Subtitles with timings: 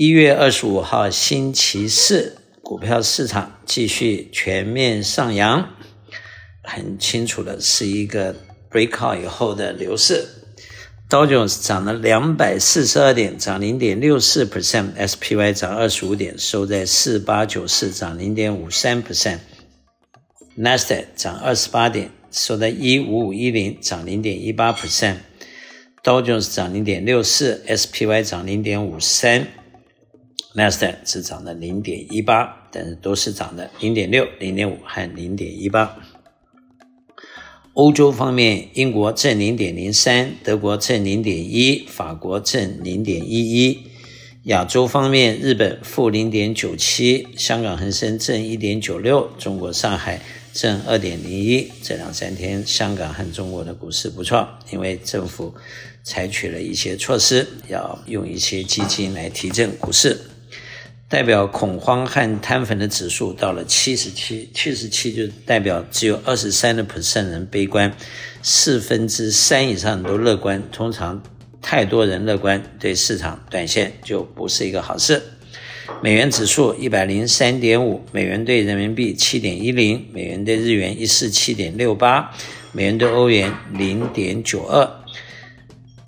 [0.00, 5.70] 一月二十五号星期四，股票市场继续全面上扬，
[6.62, 8.36] 很清楚的是一个
[8.70, 10.24] breakout 以后的牛市。
[11.08, 19.38] 道琼斯涨了两百四十二点，涨零点六四 percent；SPY 涨二十五点，收在四八九四，涨零点五三 percent；
[20.54, 25.16] 纳斯达克涨二十八点，收在一五五一零，涨零点一八 percent；
[26.04, 29.48] 道琼斯涨零点六四，SPY 涨零点五三。
[30.54, 35.96] 纳斯达克只涨了零点一八，但是都是涨的零点六、零点五和零点一八。
[37.74, 43.78] 欧洲方面，英国正零点零三，德国正零点一，法国正零点一一。
[44.44, 50.20] 亚洲方面，日本负零点九七，香港恒生正一点九六，中国上海
[50.54, 51.70] 正二点零一。
[51.82, 55.54] 这两三天，香港和中国的股市不错，因为政府
[56.02, 60.18] 采取了一些措施，要用一些基金来提振股市。
[61.10, 67.96] 代表恐慌和贪粉的指数到了七十七，七十七就代表只有二十三的 percent 人悲观，
[68.42, 70.62] 四分之三以上都乐观。
[70.70, 71.22] 通常
[71.62, 75.22] 太多人乐观，对市场短线就不是一个好事。
[76.02, 82.30] 美元指数一百零三点五，美元兑人民币七点一零，美元兑日元一四七点六八，
[82.72, 84.97] 美元兑欧元零点九二。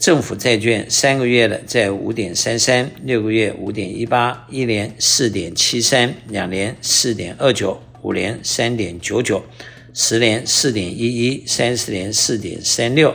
[0.00, 9.44] 政府债券三个月的在五点三三，六个月五点一八，一年四点七三，两年四点二九，五年三点九九，
[9.92, 13.14] 十年四点一一，三十年四点三六，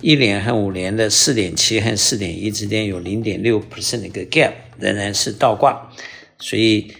[0.00, 5.90] 一年和五年的四点七和四点一之间有零点六 percent 的一个 gap，仍然是倒挂，
[6.38, 6.92] 所以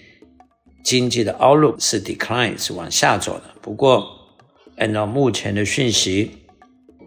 [0.83, 3.45] 经济的 outlook 是 decline，是往下走的。
[3.63, 4.05] 不过
[4.75, 6.42] 按照目前的讯息。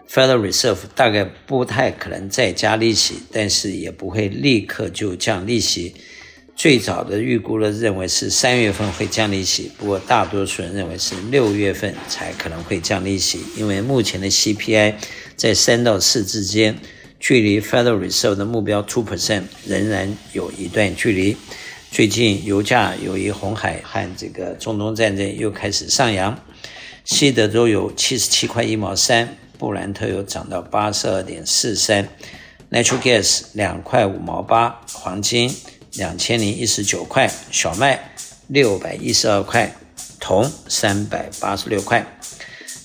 [0.09, 5.95] Federal Reserve 大概不太可能再加利息，但是也不会立刻就降利息。
[6.56, 14.94] 最早的预估呢认为是三月份会降利息，不过大多数人认为是六月份才可能会降利息，因为目前的 CPI
[15.35, 16.78] 在三到四之间，
[17.19, 21.35] 距离 Federal Reserve 的目标 two percent 仍然有一段距离。
[21.91, 26.40] 最近油价由于红海和这个中东战争又开始上扬，
[27.03, 29.38] 西德州油七十七块一毛三。
[29.58, 32.08] 布兰特油涨到八十二点四三
[32.72, 35.54] ，Natural Gas 两块五毛八，黄金
[35.94, 38.12] 两千零一十九块，小麦
[38.48, 39.76] 六百一十二块，
[40.20, 42.06] 铜三百八十六块。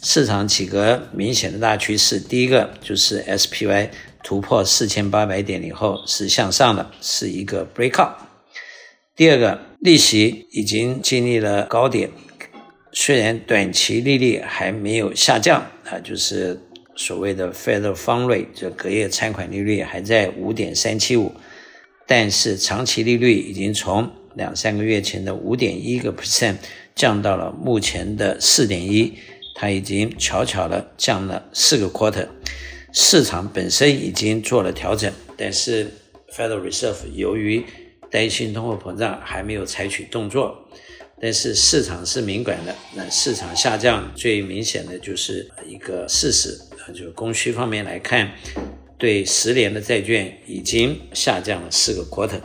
[0.03, 3.91] 市场几个明显的大趋势，第一个就是 SPY
[4.23, 8.15] 突破四千八百点以后是向上的，是一个 breakout。
[9.15, 12.11] 第二个，利息已经经历了高点。
[12.93, 16.61] 虽然短期利率还没有下降啊，就是
[16.97, 21.33] 所谓的 Federal Fund Rate，就隔夜拆款利率还在五点三七五，
[22.07, 26.57] 但是长期利率已经从两三个月前的五点一个 percent
[26.95, 29.15] 降到了目前的四点一，
[29.55, 32.27] 它已经悄悄的降了四个 quarter。
[32.93, 35.89] 市场本身已经做了调整，但是
[36.37, 37.65] Federal Reserve 由于
[38.11, 40.69] 担心通货膨胀，还没有采取动作。
[41.21, 48.33] 但是市场是敏感的，那市场下降最明显的就是一个事实啊，就是供需方面来看，
[48.97, 52.41] 对十年的债券已经下降了四个 quarter。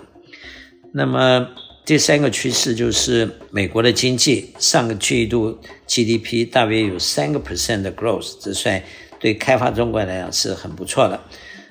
[0.92, 1.50] 那么
[1.86, 8.84] 第三个趋势就是美国的经济，上个季度 GDP 大约有三个 percent 的 growth，这算
[9.20, 11.22] 对开发中国来讲是很不错的。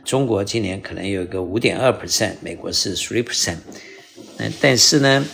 [0.05, 3.57] 中国今年可能有一个五点二 percent，美国是 three percent。
[4.39, 5.25] 那但是呢，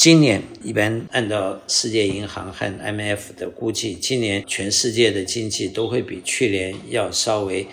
[0.00, 7.66] 今年一般按照世界银行和 MF 的估计，今年全世界的经济都会比去年要稍微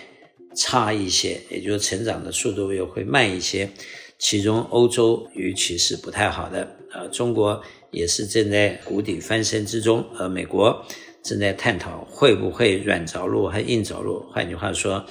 [0.54, 3.70] 差一些，也就是成长的速度又会慢一些。
[4.18, 10.84] 其中欧洲尤其是不太好的，呃，中国也是正在谷底翻身之中，而美国
[11.22, 14.20] 正在探讨会不会软着陆和硬着陆。
[14.30, 15.02] 换句话说，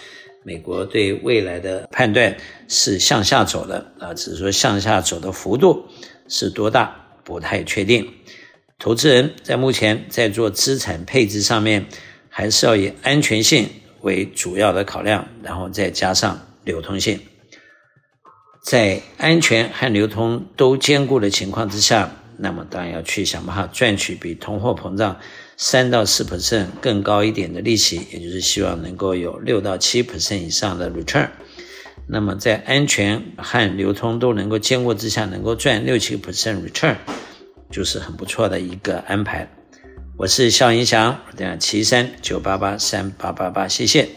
[0.44, 5.84] 美国对未来的判断是向下走的，啊，只是说向下走的幅度
[6.30, 7.06] 是多大。
[7.28, 8.14] 不太确定，
[8.80, 11.86] 投资人在目前在做资产配置上面，
[12.30, 13.68] 还是要以安全性
[14.00, 17.20] 为主要的考量，然后再加上流通性。
[18.64, 25.20] 在安全和流通都兼顾的情况之下，那么当然要去想办法赚取比通货膨胀
[25.58, 31.28] 三到四 percent 更高一点的利息，也就是希望能够有六到七 percent 以上的 return。
[32.10, 36.96] 那么在安全和流通都能够兼顾之下，能够赚六七个 percent return，
[37.70, 39.48] 就是很不错的一个安排。
[40.16, 44.08] 我是肖银祥，我等下七三九八八三八八八，谢谢。